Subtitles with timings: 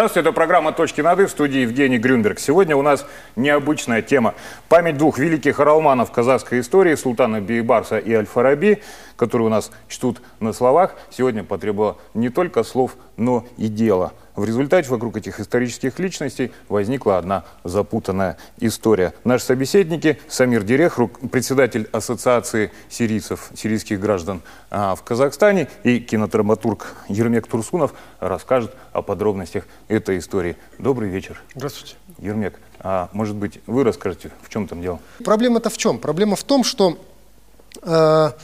[0.00, 2.38] Здравствуйте, это программа «Точки над «и» в студии Евгений Грюнберг.
[2.38, 3.06] Сегодня у нас
[3.36, 4.34] необычная тема.
[4.70, 8.82] Память двух великих оралманов казахской истории, султана Бейбарса и Аль-Фараби,
[9.20, 14.14] которые у нас чтут на словах, сегодня потребовала не только слов, но и дела.
[14.34, 19.12] В результате вокруг этих исторических личностей возникла одна запутанная история.
[19.24, 20.98] Наши собеседники Самир Дерех,
[21.30, 29.66] председатель Ассоциации сирийцев, сирийских граждан а, в Казахстане, и кинодраматург Ермек Турсунов расскажут о подробностях
[29.88, 30.56] этой истории.
[30.78, 31.42] Добрый вечер.
[31.54, 31.96] Здравствуйте.
[32.16, 34.98] Ермек, а может быть, вы расскажете, в чем там дело?
[35.22, 35.98] Проблема-то в чем?
[35.98, 36.98] Проблема в том, что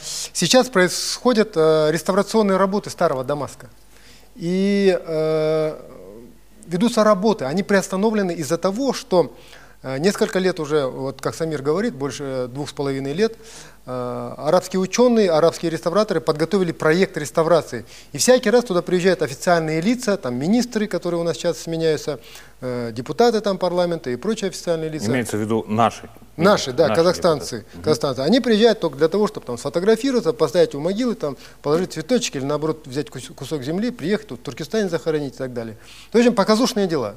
[0.03, 3.69] сейчас происходят э, реставрационные работы старого Дамаска.
[4.35, 5.77] И э,
[6.67, 7.45] ведутся работы.
[7.45, 9.35] Они приостановлены из-за того, что
[9.83, 13.37] э, несколько лет уже, вот как Самир говорит, больше двух с половиной лет,
[13.89, 17.85] Э, арабские ученые, арабские реставраторы подготовили проект реставрации.
[18.11, 22.19] И всякий раз туда приезжают официальные лица, там министры, которые у нас сейчас сменяются,
[22.67, 25.07] э, депутаты там парламента и прочие официальные лица.
[25.07, 26.09] Имеется в виду наши.
[26.37, 27.57] Наши, да, наши казахстанцы.
[27.59, 27.83] Депутаты.
[27.83, 28.21] казахстанцы.
[28.21, 32.45] Они приезжают только для того, чтобы там сфотографироваться, поставить у могилы, там, положить цветочки или
[32.45, 35.79] наоборот взять кусок земли, приехать тут в Туркестане захоронить и так далее.
[36.13, 37.17] В общем, показушные дела.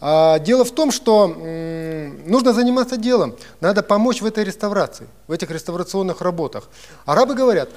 [0.00, 5.50] А дело в том, что нужно заниматься делом, надо помочь в этой реставрации, в этих
[5.50, 6.68] реставрационных работах.
[7.04, 7.68] Арабы говорят,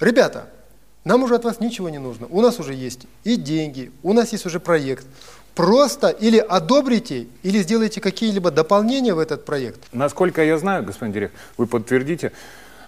[0.00, 0.48] ребята,
[1.04, 4.32] нам уже от вас ничего не нужно, у нас уже есть и деньги, у нас
[4.32, 5.06] есть уже проект.
[5.54, 9.80] Просто или одобрите, или сделайте какие-либо дополнения в этот проект.
[9.92, 12.32] Насколько я знаю, господин директор, вы подтвердите,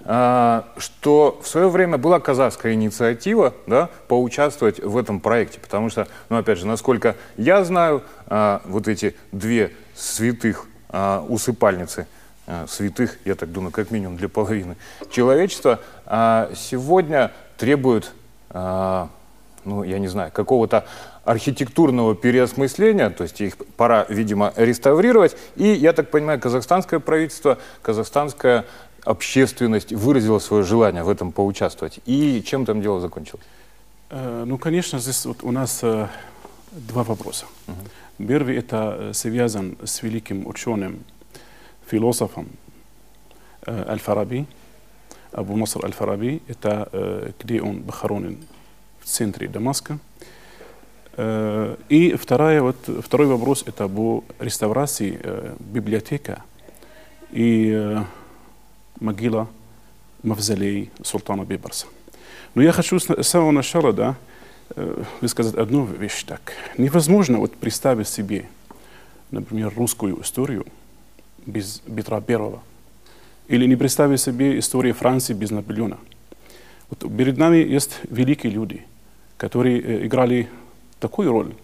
[0.08, 6.06] а, что в свое время была казахская инициатива да, поучаствовать в этом проекте, потому что,
[6.28, 12.06] ну опять же, насколько я знаю, а, вот эти две святых а, усыпальницы,
[12.68, 14.76] святых, я так думаю, как минимум для половины
[15.10, 15.80] человечества,
[16.54, 18.12] сегодня требуют,
[18.54, 20.86] ну я не знаю, какого-то
[21.26, 25.36] архитектурного переосмысления, то есть их пора, видимо, реставрировать.
[25.56, 28.64] И, я так понимаю, казахстанское правительство, казахстанская
[29.04, 31.98] общественность выразила свое желание в этом поучаствовать.
[32.06, 33.44] И чем там дело закончилось?
[34.10, 36.06] Э, ну, конечно, здесь вот у нас э,
[36.70, 37.46] два вопроса.
[37.66, 38.26] Угу.
[38.26, 41.00] Первый это э, связан с великим ученым,
[41.86, 42.48] философом
[43.66, 44.46] Аль-Фараби,
[45.32, 46.42] Абу Наср Аль-Фараби.
[46.46, 48.38] Это где он похоронен
[49.00, 49.98] в центре Дамаска.
[51.18, 55.18] И вторая, вот, второй вопрос это об реставрации
[55.58, 56.42] библиотека
[57.30, 57.96] и
[59.00, 59.48] могила,
[60.22, 61.86] мавзолей султана Бибарса.
[62.54, 64.16] Но я хочу с самого начала да,
[64.74, 66.52] э, высказать одну вещь так.
[66.78, 68.48] Невозможно вот представить себе,
[69.30, 70.66] например, русскую историю
[71.44, 72.62] без Петра Первого.
[73.48, 75.98] Или не представить себе историю Франции без Наполеона.
[76.88, 78.84] Вот перед нами есть великие люди,
[79.36, 80.48] которые э, играли
[81.00, 81.54] такую роль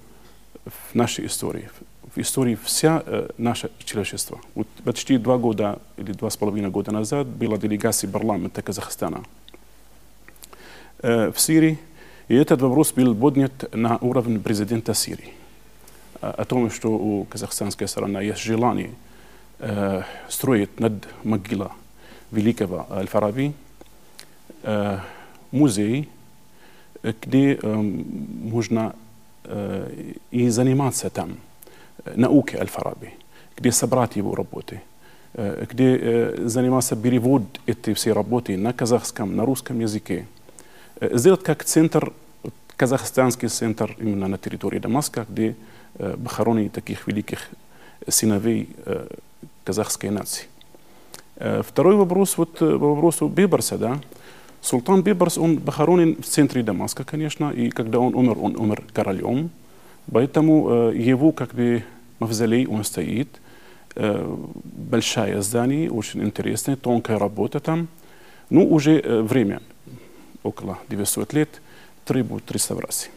[0.64, 1.70] в нашей истории,
[2.14, 4.40] в истории вся э, наше человечество.
[4.54, 9.24] Вот почти два года или два с половиной года назад была делегация парламента Казахстана
[11.02, 11.78] э, в Сирии,
[12.28, 15.34] и этот вопрос был поднят на уровне президента Сирии
[16.20, 18.92] о том, что у казахстанской стороны есть желание
[19.58, 21.70] э, строить над могилой
[22.30, 23.52] великого Аль-Фараби
[24.62, 24.98] э,
[25.50, 26.08] музей,
[27.02, 28.94] где э, можно
[29.44, 31.36] э, и заниматься там
[32.14, 33.14] науки Аль-Фараби,
[33.56, 34.80] где собрать его работы,
[35.34, 40.26] где занимался перевод этой всей работы на казахском, на русском языке.
[41.00, 42.12] Сделать как центр,
[42.76, 45.54] казахстанский центр именно на территории Дамаска, где
[45.94, 47.48] похоронены таких великих
[48.08, 48.68] сыновей
[49.64, 50.46] казахской нации.
[51.36, 54.00] Второй вопрос, вот по вопросу Бибарса, да,
[54.62, 59.50] Султан Бибарс, он похоронен в центре Дамаска, конечно, и когда он умер, он умер королем,
[60.10, 61.84] Поэтому э, его как бы
[62.18, 63.28] мавзолей, он стоит.
[63.94, 67.88] Э, большое здание, очень интересное, тонкая работа там.
[68.50, 69.60] Ну, уже э, время,
[70.42, 71.48] около 900 лет,
[72.04, 73.10] требует реставрации.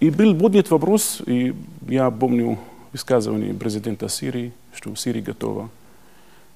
[0.00, 1.54] И был поднят вопрос, и
[1.88, 2.58] я помню
[2.92, 5.70] высказывание президента Сирии, что Сирия готова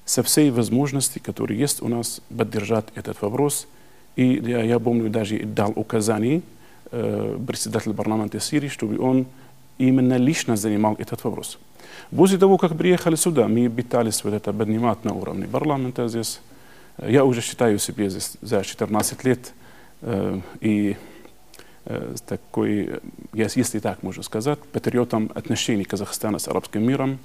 [0.05, 3.67] со всей возможности, которые есть у нас, поддержать этот вопрос.
[4.15, 6.41] И я, я помню, даже дал указание,
[6.93, 9.25] Э, председатель парламента Сирии, чтобы он
[9.77, 11.57] именно лично занимал этот вопрос.
[12.13, 16.41] После того, как приехали сюда, мы пытались вот это поднимать на уровне парламента здесь.
[16.97, 19.53] Я уже считаю себя здесь за 14 лет
[20.01, 20.97] э, и
[21.85, 22.99] э, такой,
[23.31, 27.19] если так можно сказать, патриотом отношений Казахстана с арабским миром.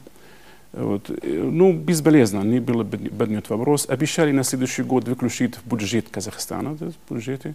[0.73, 1.11] Вот.
[1.23, 3.89] Ну, безболезненно не был поднят вопрос.
[3.89, 7.55] Обещали на следующий год выключить бюджет Казахстана, в бюджете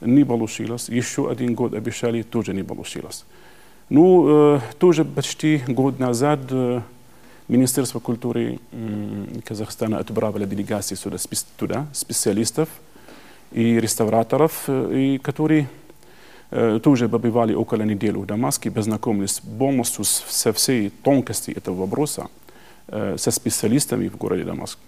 [0.00, 0.88] не получилось.
[0.88, 3.24] Еще один год обещали, тоже не получилось.
[3.88, 6.82] Ну, э, тоже почти год назад э,
[7.48, 8.58] Министерство культуры
[9.44, 11.16] Казахстана отправило делегации сюда,
[11.56, 12.68] туда, специалистов
[13.52, 15.68] и реставраторов, э, и которые
[16.82, 22.28] тоже побывали около недели в Дамаске, познакомились полностью со всей тонкостью этого вопроса,
[22.90, 24.78] со специалистами в городе Дамаск.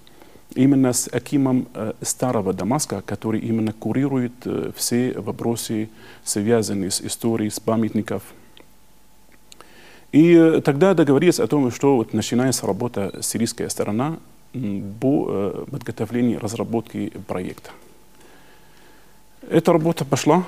[0.54, 1.68] Именно с Акимом
[2.00, 4.32] старого Дамаска, который именно курирует
[4.74, 5.90] все вопросы,
[6.24, 8.22] связанные с историей, с памятников–
[10.12, 14.18] и э, тогда договорились о том, что вот начинается работа сирийская сторона
[15.00, 17.70] по э, подготовлению разработки проекта.
[19.48, 20.44] Эта работа пошла.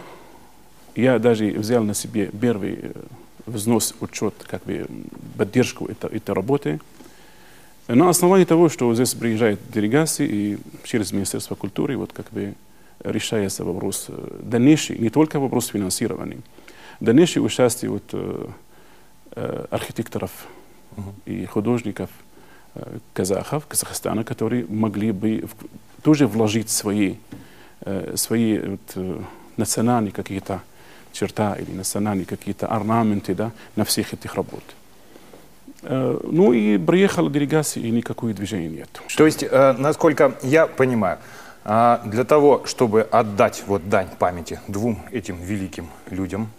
[0.96, 2.92] Я даже взял на себе первый э,
[3.46, 4.86] взнос, учет, как бы
[5.38, 6.80] поддержку этой, этой работы.
[7.88, 12.54] На основании того, что здесь приезжает делегации и через Министерство культуры вот как бы
[13.00, 14.08] решается вопрос
[14.40, 16.38] дальнейший, не только вопрос финансирования,
[17.00, 18.14] дальнейшее участие вот,
[19.34, 20.30] Э, архитекторов
[21.24, 22.10] и художников
[22.74, 25.48] э, казахов, Казахстана, которые могли бы
[26.02, 27.14] тоже вложить свои,
[27.80, 29.24] э, свои вот,
[29.56, 30.60] национальные какие-то
[31.12, 34.64] черта или национальные какие-то орнаменты да, на всех этих работ.
[35.82, 38.88] Ну и приехала делегация, и никакое движения нет.
[39.16, 41.18] То есть, насколько я понимаю,
[41.64, 46.50] для того, чтобы отдать вот дань памяти двум этим великим людям,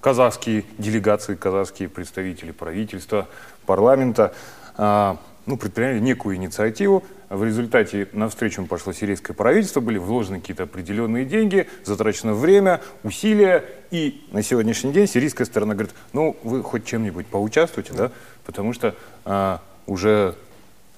[0.00, 3.28] казахские делегации, казахские представители правительства,
[3.66, 4.32] парламента,
[4.78, 7.02] ну, предприняли некую инициативу.
[7.32, 13.64] В результате на встречу пошло сирийское правительство, были вложены какие-то определенные деньги, затрачено время, усилия.
[13.90, 18.12] И на сегодняшний день сирийская сторона говорит, ну, вы хоть чем-нибудь поучаствуйте, да,
[18.44, 18.94] потому что
[19.24, 20.34] а, уже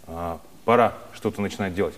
[0.08, 1.94] а, пора что-то начинать делать.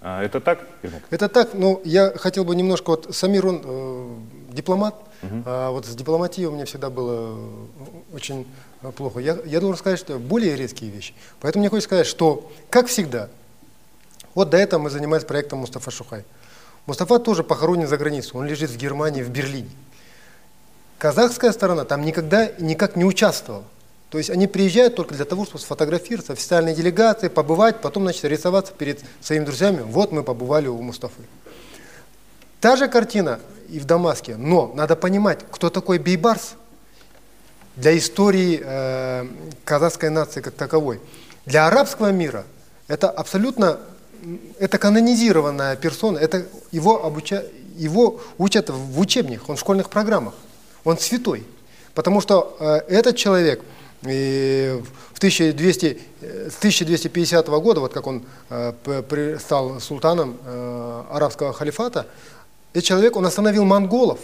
[0.00, 1.02] А, это так, Ермак?
[1.10, 4.14] Это так, но я хотел бы немножко, вот Самир, он э,
[4.52, 5.42] дипломат, угу.
[5.44, 8.46] а вот с дипломатией у меня всегда было э, очень
[8.94, 9.18] плохо.
[9.18, 11.12] Я, я должен сказать, что более редкие вещи.
[11.40, 13.30] Поэтому мне хочется сказать, что, как всегда,
[14.34, 16.24] вот до этого мы занимались проектом Мустафа Шухай.
[16.86, 19.70] Мустафа тоже похоронен за границей, он лежит в Германии, в Берлине.
[20.98, 23.64] Казахская сторона там никогда никак не участвовала.
[24.10, 28.72] То есть они приезжают только для того, чтобы сфотографироваться, официальной делегации, побывать, потом, значит, рисоваться
[28.72, 29.82] перед своими друзьями.
[29.82, 31.22] Вот мы побывали у Мустафы.
[32.60, 36.54] Та же картина и в Дамаске, но надо понимать, кто такой Бейбарс
[37.76, 39.26] для истории э,
[39.64, 41.00] казахской нации как таковой.
[41.46, 42.44] Для арабского мира
[42.88, 43.78] это абсолютно,
[44.58, 47.44] это канонизированная персона, это его, обуча,
[47.76, 50.34] его учат в учебниках, он в школьных программах,
[50.84, 51.44] он святой.
[51.94, 53.62] Потому что э, этот человек–
[54.06, 54.80] и
[55.12, 62.06] в 1200, с 1250 года, вот как он э, стал султаном э, арабского халифата,
[62.72, 64.20] этот человек, он остановил монголов,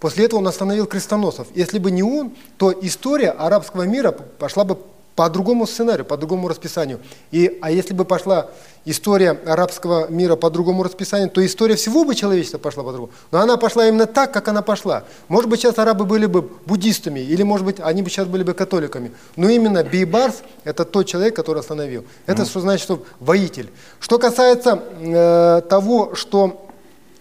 [0.00, 1.46] после этого он остановил крестоносов.
[1.54, 4.78] Если бы не он, то история арабского мира пошла бы
[5.14, 7.00] по другому сценарию, по другому расписанию.
[7.30, 8.48] И, а если бы пошла
[8.84, 13.12] история арабского мира по другому расписанию, то история всего бы человечества пошла по-другому.
[13.30, 15.04] Но она пошла именно так, как она пошла.
[15.28, 18.54] Может быть, сейчас арабы были бы буддистами, или, может быть, они бы сейчас были бы
[18.54, 19.12] католиками.
[19.36, 22.04] Но именно Бейбарс– это тот человек, который остановил.
[22.26, 22.46] Это mm.
[22.46, 23.70] что значит, что воитель.
[24.00, 26.66] Что касается э, того, что…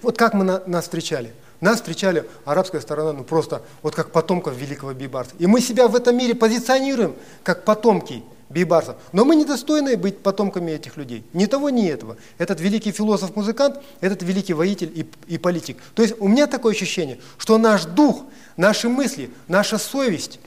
[0.02, 1.34] Вот как мы на, нас встречали.
[1.62, 5.32] Нас встречали арабская сторона, ну просто вот как потомков великого Бейбарса.
[5.38, 8.98] И мы себя в этом мире позиционируем как потомки Бейбарса.
[9.12, 11.24] Но мы недостойны быть потомками этих людей.
[11.34, 12.18] Ни того, ни этого.
[12.40, 15.78] Этот великий философ-музыкант, этот великий воитель и, и политик.
[15.94, 18.24] То есть у меня такое ощущение, что наш дух,
[18.58, 20.40] наши мысли, наша совесть,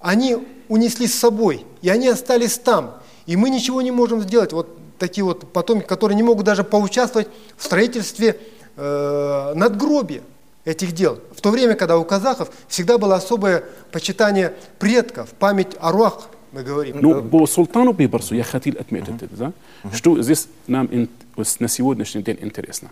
[0.00, 0.36] они
[0.68, 2.98] унесли с собой, и они остались там.
[3.24, 4.52] И мы ничего не можем сделать.
[4.52, 4.68] Вот
[4.98, 8.38] такие вот потомки, которые не могут даже поучаствовать в строительстве
[8.76, 10.22] э, надгробия
[10.64, 11.20] этих дел.
[11.34, 16.62] В то время, когда у казахов всегда было особое почитание предков, память о руах, мы
[16.62, 16.98] говорим.
[17.00, 19.52] Ну, по султану Бибарсу я хотел отметить это, да?
[19.92, 20.88] Что здесь нам
[21.36, 22.90] на сегодняшний день интересно.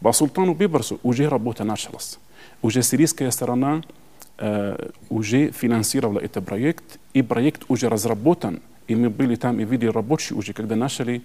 [0.00, 2.18] По султану Бибарсу уже работа началась.
[2.62, 3.82] Уже сирийская сторона
[4.38, 9.90] э, уже финансировала этот проект, и проект уже разработан, и мы были там и видели
[9.90, 11.22] рабочие уже, когда начали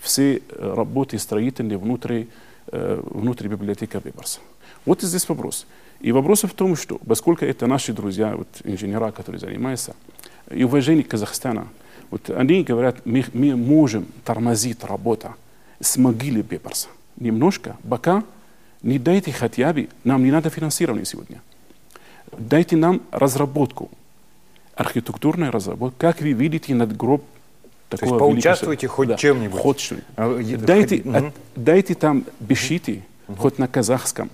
[0.00, 2.26] все работы строительные внутри, э,
[2.72, 4.40] внутри библиотеки Бибарса.
[4.84, 5.66] Вот здесь вопрос.
[6.00, 9.94] И вопрос в том, что поскольку это наши друзья, вот инженера, которые занимаются,
[10.50, 11.68] и уважение Казахстана,
[12.10, 15.34] вот они говорят, мы, мы можем тормозить работу
[15.80, 16.88] с могилы Бепарса.
[17.16, 18.22] Немножко, пока
[18.82, 21.40] не дайте хотя бы, нам не надо финансирование сегодня.
[22.36, 23.90] Дайте нам разработку,
[24.74, 27.24] архитектурную разработку, как вы видите над гроб
[27.96, 29.60] такого То есть поучаствуйте хоть да, чем-нибудь.
[29.60, 29.92] Хоть.
[30.16, 31.32] А, дайте, угу.
[31.56, 33.38] дайте там бешите, угу.
[33.40, 34.30] хоть на казахском,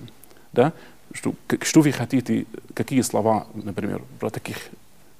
[0.53, 0.73] да,
[1.13, 4.57] что, что вы хотите, какие слова, например, про таких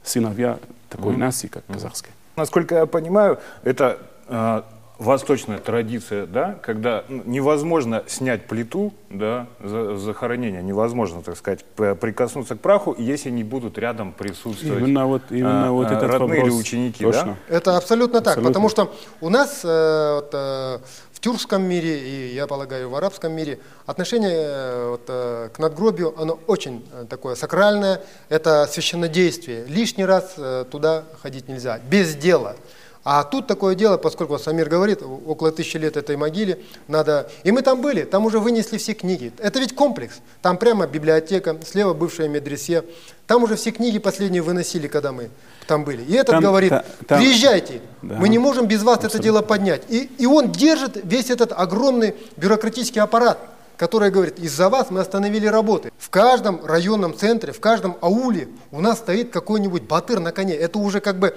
[0.03, 1.17] сыновья такой mm-hmm.
[1.17, 2.12] нации, как казахской.
[2.36, 4.62] Насколько я понимаю, это э,
[5.01, 12.55] восточная традиция, да, когда ну, невозможно снять плиту, да, за, захоронения, невозможно, так сказать, прикоснуться
[12.55, 16.53] к праху, если не будут рядом присутствовать именно вот, именно а, вот этот родные вопрос.
[16.53, 17.38] или ученики, Точно.
[17.50, 17.55] да?
[17.55, 20.77] Это абсолютно так, потому что у нас э, вот, э,
[21.12, 26.13] в тюркском мире и, я полагаю, в арабском мире отношение э, вот, э, к надгробию,
[26.22, 29.65] оно очень э, такое сакральное, это священнодействие.
[29.65, 32.55] Лишний раз э, туда ходить нельзя, без дела.
[33.03, 37.29] А тут такое дело, поскольку Самир говорит, около тысячи лет этой могиле надо...
[37.43, 39.31] И мы там были, там уже вынесли все книги.
[39.39, 40.20] Это ведь комплекс.
[40.43, 42.84] Там прямо библиотека, слева бывшая медресе.
[43.25, 45.29] Там уже все книги последние выносили, когда мы
[45.65, 46.03] там были.
[46.03, 49.17] И этот там, говорит, та, там, приезжайте, да, мы не можем без вас абсолютно.
[49.17, 49.81] это дело поднять.
[49.89, 53.39] И, и он держит весь этот огромный бюрократический аппарат
[53.77, 55.91] который говорит, из-за вас мы остановили работы.
[55.98, 60.53] В каждом районном центре, в каждом ауле у нас стоит какой-нибудь батыр на коне.
[60.53, 61.36] Это уже как бы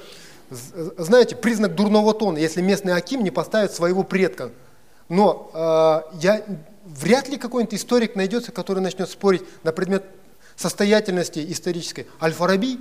[0.50, 4.50] знаете, признак дурного тона, если местный Аким не поставит своего предка.
[5.08, 6.42] Но э, я,
[6.84, 10.04] вряд ли какой-нибудь историк найдется, который начнет спорить на предмет
[10.56, 12.06] состоятельности исторической.
[12.20, 12.78] Аль-Фараби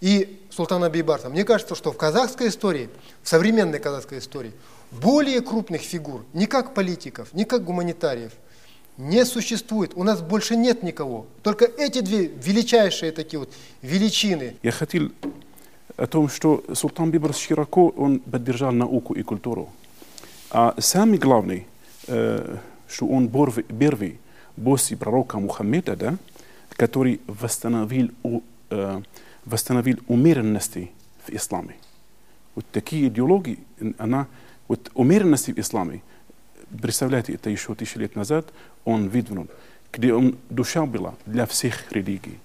[0.00, 1.28] и Султана Бейбарса.
[1.28, 2.90] Мне кажется, что в казахской истории,
[3.22, 4.52] в современной казахской истории,
[4.90, 8.32] более крупных фигур, не как политиков, не как гуманитариев,
[8.96, 9.92] не существует.
[9.94, 11.26] У нас больше нет никого.
[11.42, 13.50] Только эти две величайшие такие вот
[13.82, 14.56] величины.
[14.62, 15.10] Я хотел
[15.96, 19.70] о том, что Султан Бибрс широко он поддержал науку и культуру.
[20.50, 21.66] А самый главный,
[22.06, 22.56] э,
[22.88, 24.18] что он первый
[24.62, 26.16] после пророка Мухаммеда, да,
[26.70, 28.10] который восстановил,
[28.70, 29.02] э,
[29.44, 30.90] восстановил умеренности
[31.26, 31.76] в исламе.
[32.54, 33.58] Вот такие идеологии,
[33.98, 34.26] она,
[34.66, 36.02] вот умеренности в исламе,
[36.82, 38.52] представляете, это еще тысячи лет назад
[38.84, 39.46] он выдвинул,
[39.92, 42.38] где он, душа была для всех религий.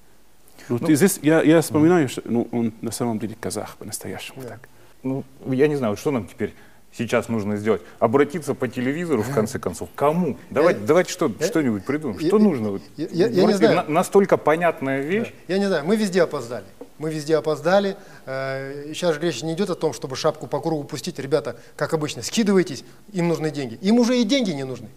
[0.70, 4.42] Ну, ну, здесь я, я вспоминаю, что ну, он на самом деле казах по-настоящему.
[4.42, 4.50] Да.
[4.50, 4.70] Так.
[5.04, 6.54] Ну, я не знаю, что нам теперь
[6.92, 7.82] сейчас нужно сделать?
[8.00, 9.90] Обратиться по телевизору, в конце концов.
[9.96, 10.38] Кому?
[10.50, 12.20] Давайте, я, давайте что, я, что-нибудь придумаем.
[12.20, 12.80] Что я, нужно?
[12.98, 13.76] Я, я, я не знаю.
[13.76, 15.34] На, настолько понятная вещь.
[15.48, 15.54] Да.
[15.54, 16.66] Я не знаю, мы везде опоздали.
[16.98, 17.98] Мы везде опоздали.
[18.26, 21.20] Сейчас э, же речь не идет о том, чтобы шапку по кругу пустить.
[21.20, 23.78] Ребята, как обычно, скидывайтесь, им нужны деньги.
[23.82, 24.90] Им уже и деньги не нужны.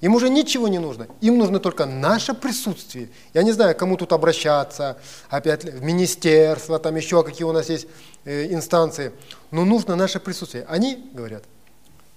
[0.00, 1.08] Им уже ничего не нужно.
[1.20, 3.10] Им нужно только наше присутствие.
[3.34, 4.96] Я не знаю, кому тут обращаться,
[5.28, 7.86] опять в министерство, там еще какие у нас есть
[8.24, 9.12] э, инстанции.
[9.50, 10.64] Но нужно наше присутствие.
[10.68, 11.44] Они говорят,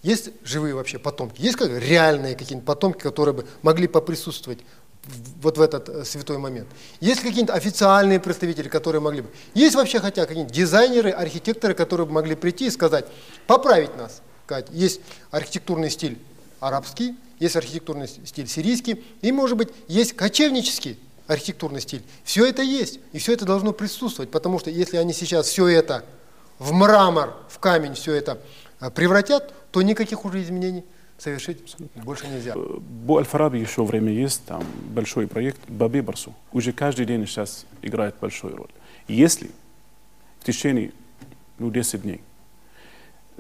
[0.02, 4.60] есть живые вообще потомки, есть как реальные какие-нибудь потомки, которые бы могли поприсутствовать
[5.42, 6.70] вот в этот э, святой момент.
[7.02, 9.30] Есть какие-то официальные представители, которые могли бы.
[9.54, 13.06] Есть вообще хотя какие-нибудь дизайнеры, архитекторы, которые бы могли прийти и сказать,
[13.46, 14.22] поправить нас.
[14.70, 16.20] Есть архитектурный стиль
[16.60, 20.98] арабский, есть архитектурный стиль сирийский, и, может быть, есть кочевнический
[21.28, 22.04] архитектурный стиль.
[22.24, 26.06] Все это есть, и все это должно присутствовать, потому что если они сейчас все это
[26.60, 28.40] в мрамор, в камень все это
[28.80, 30.84] э, превратят, то никаких уже изменений
[31.18, 32.54] совершить больше нельзя.
[32.56, 36.34] Бо Аль-Фараби еще время есть, там большой проект Баби Барсу.
[36.52, 38.72] Уже каждый день сейчас играет большую роль.
[39.08, 39.52] Если
[40.40, 40.92] в течение
[41.58, 42.22] ну, 10 дней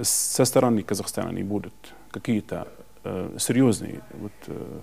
[0.02, 1.74] со стороны Казахстана не будут
[2.12, 2.68] какие-то
[3.04, 4.80] э, серьезные вот, э,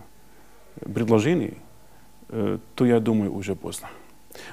[0.94, 1.54] предложения,
[2.28, 3.88] э, то я думаю, уже поздно.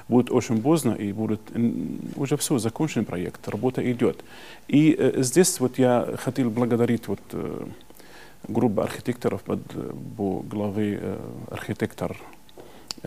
[0.08, 1.40] Будет очень поздно, и будет
[2.16, 4.24] уже все, закончен проект, работа идет.
[4.66, 7.20] И здесь вот я хотел благодарить вот,
[8.48, 9.62] группу архитекторов под
[10.16, 10.44] по
[11.48, 12.16] архитектор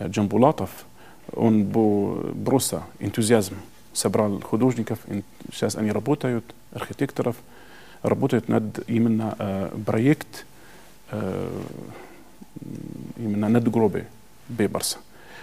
[0.00, 0.70] Джамбулатов.
[1.34, 3.56] Он был просто энтузиазм,
[3.92, 4.98] собрал художников,
[5.52, 7.36] сейчас они работают, архитекторов,
[8.02, 10.46] работают над именно э, проект
[13.16, 14.06] именно надгробие
[14.48, 14.98] Бебарса.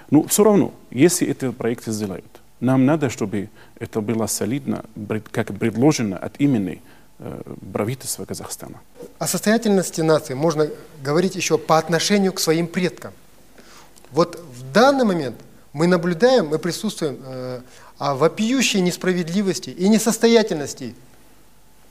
[0.10, 2.26] Но все равно, если эти проекты сделают,
[2.60, 3.50] нам надо, чтобы
[3.80, 4.84] это было солидно,
[5.32, 6.82] как предложено от имени
[7.20, 7.42] э,
[7.74, 8.80] правительства Казахстана.
[9.18, 10.68] О состоятельности нации можно
[11.02, 13.14] говорить еще по отношению к своим предкам.
[14.12, 15.36] Вот в данный момент
[15.74, 17.62] мы наблюдаем, мы присутствуем э,
[17.98, 20.96] о вопиющей несправедливости и несостоятельности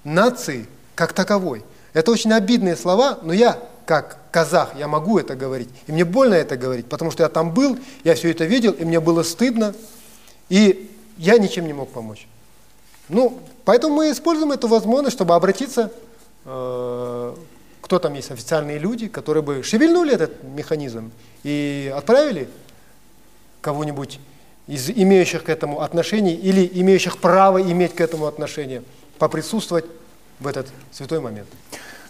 [0.04, 1.62] нации как таковой–
[1.98, 5.68] это очень обидные слова, но я, как казах, я могу это говорить.
[5.88, 8.84] И мне больно это говорить, потому что я там был, я все это видел, и
[8.84, 9.74] мне было стыдно,
[10.48, 12.28] и я ничем не мог помочь.
[13.08, 15.90] Ну, поэтому мы используем эту возможность, чтобы обратиться,
[16.44, 17.34] э,
[17.80, 21.10] кто там есть, официальные люди, которые бы шевельнули этот механизм
[21.42, 22.48] и отправили
[23.60, 24.20] кого-нибудь
[24.68, 28.84] из имеющих к этому отношение или имеющих право иметь к этому отношение,
[29.18, 29.86] поприсутствовать
[30.38, 31.48] в этот святой момент.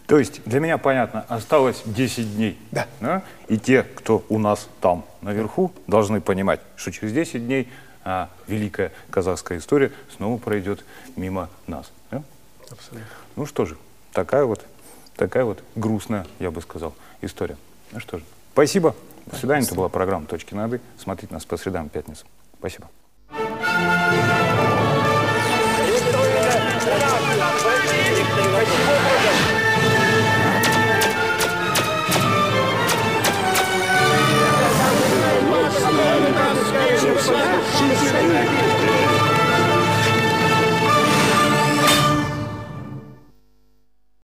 [0.09, 2.59] То есть для меня понятно, осталось 10 дней.
[2.71, 3.23] Да.
[3.47, 7.69] И те, кто у нас там наверху, должны понимать, что через 10 дней
[8.05, 10.83] а, великая казахская история снова пройдет
[11.15, 11.93] мимо нас.
[12.11, 12.23] Да?
[12.71, 13.07] Абсолютно.
[13.37, 13.77] Ну что же,
[14.12, 14.65] такая вот,
[15.15, 17.59] такая вот грустная, я бы сказал, история.
[17.93, 18.25] Ну что же,
[18.55, 18.97] спасибо.
[19.27, 19.67] До свидания.
[19.67, 20.81] Это была программа «Точки над «и».
[20.99, 22.27] Смотрите нас по средам и пятницам.
[22.59, 22.88] Спасибо.